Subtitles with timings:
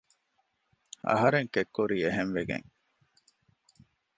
[1.09, 2.67] އަހަރެން ކެތް ކުރީ އެހެންވެގެން